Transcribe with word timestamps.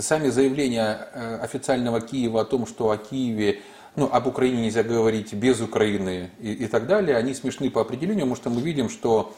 сами 0.00 0.28
заявления 0.28 1.08
э, 1.12 1.38
официального 1.42 2.00
Киева 2.00 2.40
о 2.40 2.44
том, 2.44 2.66
что 2.66 2.90
о 2.90 2.96
Киеве 2.96 3.60
ну, 3.96 4.08
об 4.12 4.26
Украине 4.26 4.62
нельзя 4.62 4.82
говорить 4.82 5.34
без 5.34 5.60
Украины 5.60 6.30
и, 6.40 6.52
и 6.52 6.66
так 6.66 6.86
далее, 6.86 7.16
они 7.16 7.34
смешны 7.34 7.70
по 7.70 7.80
определению, 7.80 8.26
потому 8.26 8.36
что 8.36 8.50
мы 8.50 8.60
видим, 8.60 8.88
что 8.88 9.34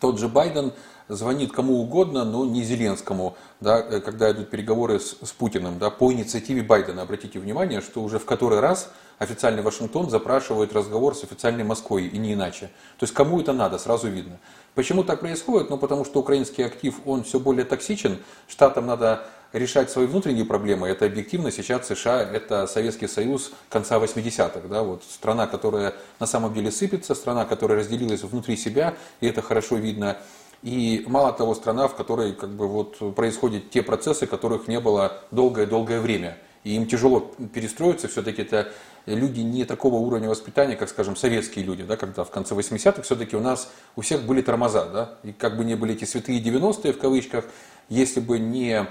тот 0.00 0.18
же 0.18 0.28
Байден 0.28 0.72
звонит 1.08 1.52
кому 1.52 1.80
угодно, 1.80 2.24
но 2.24 2.44
не 2.46 2.62
Зеленскому, 2.62 3.36
да, 3.60 3.78
э, 3.78 4.00
когда 4.00 4.30
идут 4.32 4.50
переговоры 4.50 4.98
с, 4.98 5.16
с 5.22 5.32
Путиным, 5.32 5.78
да, 5.78 5.90
по 5.90 6.12
инициативе 6.12 6.62
Байдена. 6.62 7.02
Обратите 7.02 7.38
внимание, 7.38 7.80
что 7.80 8.02
уже 8.02 8.18
в 8.18 8.24
который 8.24 8.60
раз 8.60 8.90
официальный 9.18 9.62
Вашингтон 9.62 10.10
запрашивает 10.10 10.72
разговор 10.72 11.14
с 11.14 11.22
официальной 11.22 11.64
Москвой, 11.64 12.06
и 12.06 12.18
не 12.18 12.32
иначе. 12.32 12.70
То 12.98 13.04
есть 13.04 13.14
кому 13.14 13.40
это 13.40 13.52
надо, 13.52 13.78
сразу 13.78 14.08
видно. 14.08 14.38
Почему 14.74 15.04
так 15.04 15.20
происходит? 15.20 15.70
Ну, 15.70 15.78
потому 15.78 16.04
что 16.04 16.20
украинский 16.20 16.64
актив, 16.64 16.96
он 17.04 17.22
все 17.22 17.38
более 17.38 17.64
токсичен, 17.64 18.18
штатам 18.48 18.86
надо 18.86 19.26
решать 19.54 19.88
свои 19.88 20.06
внутренние 20.06 20.44
проблемы. 20.44 20.88
Это 20.88 21.06
объективно 21.06 21.50
сейчас 21.50 21.86
США, 21.86 22.20
это 22.20 22.66
Советский 22.66 23.06
Союз 23.06 23.52
конца 23.70 23.98
80-х. 23.98 24.68
Да, 24.68 24.82
вот 24.82 25.04
страна, 25.08 25.46
которая 25.46 25.94
на 26.18 26.26
самом 26.26 26.52
деле 26.52 26.70
сыпется, 26.70 27.14
страна, 27.14 27.44
которая 27.44 27.78
разделилась 27.78 28.22
внутри 28.22 28.56
себя, 28.56 28.94
и 29.20 29.28
это 29.28 29.42
хорошо 29.42 29.76
видно. 29.76 30.18
И 30.62 31.04
мало 31.06 31.32
того, 31.32 31.54
страна, 31.54 31.88
в 31.88 31.94
которой 31.94 32.32
как 32.32 32.50
бы, 32.50 32.66
вот, 32.66 33.14
происходят 33.14 33.70
те 33.70 33.82
процессы, 33.82 34.26
которых 34.26 34.66
не 34.66 34.80
было 34.80 35.20
долгое-долгое 35.30 36.00
время. 36.00 36.36
И 36.64 36.74
им 36.74 36.86
тяжело 36.86 37.20
перестроиться, 37.52 38.08
все-таки 38.08 38.42
это 38.42 38.72
люди 39.06 39.40
не 39.40 39.64
такого 39.66 39.96
уровня 39.96 40.30
воспитания, 40.30 40.74
как, 40.74 40.88
скажем, 40.88 41.14
советские 41.14 41.64
люди, 41.64 41.84
да, 41.84 41.96
когда 41.96 42.24
в 42.24 42.30
конце 42.30 42.54
80-х 42.54 43.02
все-таки 43.02 43.36
у 43.36 43.40
нас 43.40 43.70
у 43.94 44.00
всех 44.00 44.22
были 44.22 44.40
тормоза, 44.40 44.86
да, 44.86 45.14
и 45.22 45.32
как 45.32 45.56
бы 45.58 45.64
не 45.64 45.74
были 45.76 45.94
эти 45.94 46.06
святые 46.06 46.42
90-е 46.42 46.94
в 46.94 46.98
кавычках, 46.98 47.44
если 47.90 48.20
бы 48.20 48.38
не 48.38 48.88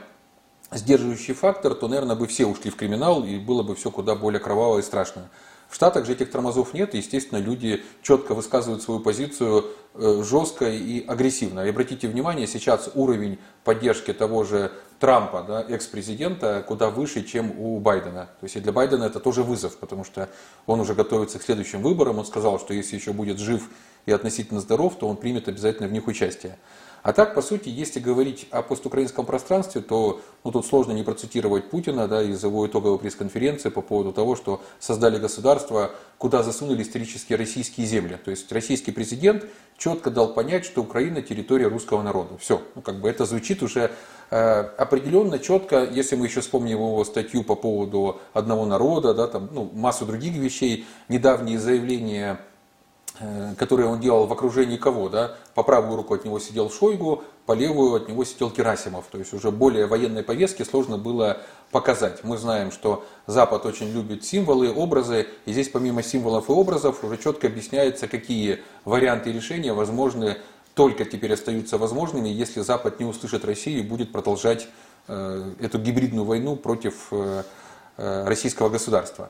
сдерживающий 0.72 1.34
фактор, 1.34 1.74
то, 1.76 1.88
наверное, 1.88 2.16
бы 2.16 2.28
все 2.28 2.46
ушли 2.46 2.72
в 2.72 2.76
криминал 2.76 3.24
и 3.24 3.38
было 3.38 3.64
бы 3.64 3.76
все 3.76 3.92
куда 3.92 4.16
более 4.16 4.40
кроваво 4.40 4.80
и 4.80 4.82
страшно. 4.82 5.30
В 5.70 5.76
Штатах 5.76 6.06
же 6.06 6.14
этих 6.14 6.30
тормозов 6.30 6.76
нет, 6.76 6.94
и, 6.94 7.00
естественно, 7.00 7.40
люди 7.40 7.84
четко 8.04 8.36
высказывают 8.36 8.84
свою 8.84 9.00
позицию 9.00 9.66
э, 9.96 10.22
жестко 10.24 10.70
и 10.70 11.04
агрессивно. 11.04 11.66
И 11.66 11.70
обратите 11.70 12.08
внимание, 12.08 12.46
сейчас 12.46 12.92
уровень 12.94 13.40
поддержки 13.64 14.14
того 14.14 14.44
же 14.44 14.72
Трампа, 15.00 15.44
да, 15.46 15.66
экс-президента, 15.68 16.64
куда 16.66 16.90
выше, 16.90 17.24
чем 17.24 17.60
у 17.60 17.80
Байдена. 17.80 18.30
То 18.40 18.44
есть 18.44 18.56
и 18.56 18.60
для 18.60 18.72
Байдена 18.72 19.06
это 19.06 19.20
тоже 19.20 19.42
вызов, 19.42 19.78
потому 19.78 20.06
что 20.06 20.30
он 20.68 20.80
уже 20.80 20.94
готовится 20.94 21.40
к 21.40 21.44
следующим 21.44 21.82
выборам. 21.82 22.20
Он 22.20 22.26
сказал, 22.26 22.60
что 22.60 22.74
если 22.74 22.96
еще 22.96 23.12
будет 23.12 23.40
жив 23.40 23.68
и 24.06 24.12
относительно 24.12 24.60
здоров, 24.60 24.96
то 24.98 25.08
он 25.08 25.18
примет 25.18 25.48
обязательно 25.48 25.88
в 25.88 25.92
них 25.92 26.08
участие. 26.08 26.58
А 27.04 27.12
так, 27.12 27.36
по 27.36 27.42
сути, 27.42 27.68
если 27.68 28.00
говорить 28.00 28.48
о 28.50 28.62
постукраинском 28.62 29.26
пространстве, 29.26 29.82
то 29.82 30.22
ну, 30.46 30.52
тут 30.52 30.66
сложно 30.66 30.94
не 30.94 31.04
процитировать 31.04 31.70
Путина 31.70 32.08
да, 32.08 32.24
из 32.24 32.42
его 32.42 32.66
итоговой 32.66 32.98
пресс-конференции 32.98 33.68
по 33.68 33.82
поводу 33.82 34.14
того, 34.14 34.38
что 34.38 34.62
создали 34.80 35.20
государство, 35.20 35.92
куда 36.18 36.44
засунули 36.44 36.82
исторические 36.82 37.38
российские 37.38 37.88
земли. 37.88 38.18
То 38.24 38.32
есть 38.32 38.50
российский 38.54 38.94
президент 38.94 39.46
четко 39.78 40.12
дал 40.12 40.34
понять, 40.34 40.64
что 40.64 40.82
Украина 40.82 41.22
территория 41.22 41.68
русского 41.68 42.02
народа. 42.04 42.38
Все, 42.38 42.62
ну, 42.74 42.82
как 42.82 43.02
бы 43.02 43.10
это 43.10 43.26
звучит 43.26 43.64
уже 43.64 43.92
э, 44.30 44.36
определенно 44.78 45.40
четко, 45.40 45.84
если 45.84 46.16
мы 46.16 46.28
еще 46.28 46.40
вспомним 46.40 46.78
его 46.78 47.04
статью 47.04 47.44
по 47.44 47.56
поводу 47.56 48.22
одного 48.32 48.66
народа, 48.66 49.14
да, 49.14 49.28
там, 49.28 49.50
ну, 49.52 49.70
массу 49.74 50.06
других 50.06 50.36
вещей, 50.38 50.86
недавние 51.10 51.60
заявления 51.60 52.40
которые 53.58 53.88
он 53.88 54.00
делал 54.00 54.26
в 54.26 54.34
окружении 54.34 54.78
кого, 54.78 55.08
да, 55.08 55.36
по 55.54 55.64
правую 55.64 55.98
руку 55.98 56.16
от 56.16 56.26
него 56.26 56.40
сидел 56.40 56.72
Шойгу, 56.72 57.24
по 57.46 57.54
левую 57.54 57.96
от 57.96 58.08
него 58.08 58.24
сидел 58.24 58.50
Керасимов, 58.50 59.06
то 59.12 59.20
есть 59.20 59.34
уже 59.34 59.52
более 59.52 59.86
военной 59.86 60.24
повестки 60.24 60.64
сложно 60.64 60.98
было 60.98 61.38
показать. 61.72 62.24
Мы 62.24 62.38
знаем, 62.38 62.72
что 62.72 63.06
Запад 63.28 63.66
очень 63.66 63.92
любит 63.92 64.26
символы, 64.26 64.74
образы, 64.74 65.28
и 65.46 65.52
здесь 65.52 65.70
помимо 65.70 66.02
символов 66.02 66.50
и 66.50 66.54
образов 66.54 67.04
уже 67.04 67.18
четко 67.18 67.48
объясняется, 67.48 68.08
какие 68.08 68.64
варианты 68.86 69.32
решения 69.32 69.74
возможны, 69.74 70.38
только 70.74 71.06
теперь 71.06 71.34
остаются 71.34 71.78
возможными, 71.78 72.30
если 72.30 72.62
Запад 72.62 73.00
не 73.00 73.06
услышит 73.06 73.46
Россию 73.46 73.80
и 73.80 73.84
будет 73.84 74.12
продолжать 74.12 74.68
э, 75.08 75.54
эту 75.60 75.78
гибридную 75.78 76.26
войну 76.26 76.56
против 76.56 77.10
э, 77.12 77.44
российского 77.98 78.70
государства. 78.70 79.30